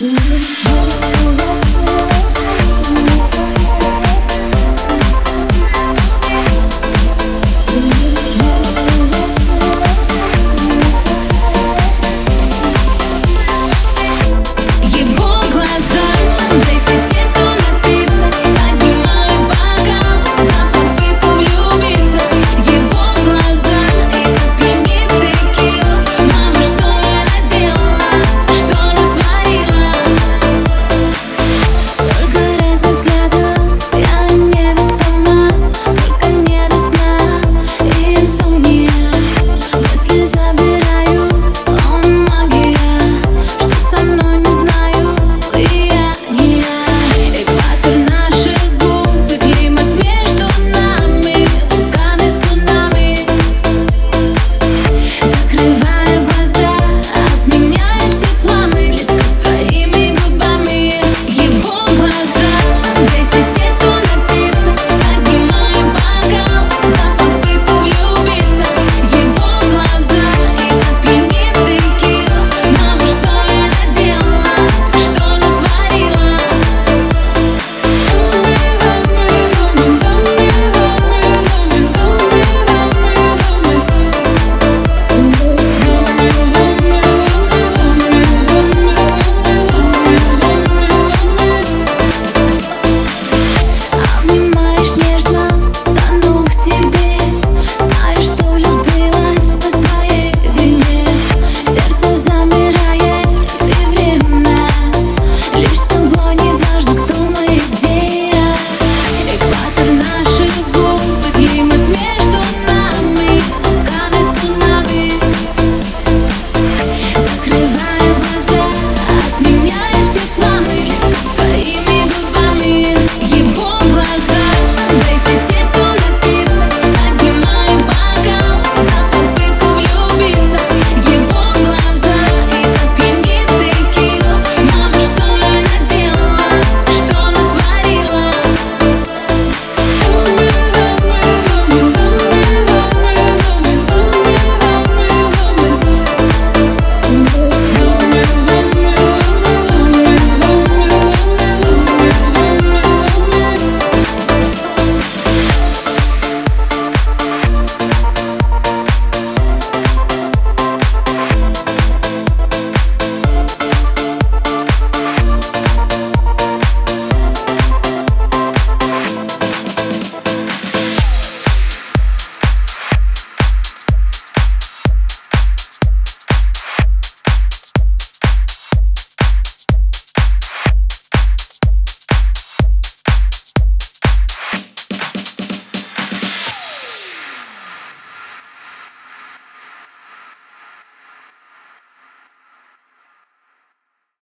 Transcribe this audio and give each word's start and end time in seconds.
Feeling 0.00 0.16
more 0.16 1.59